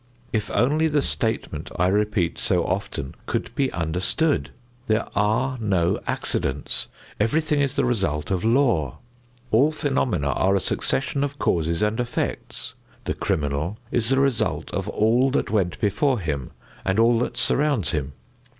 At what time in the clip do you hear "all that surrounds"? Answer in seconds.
16.97-17.91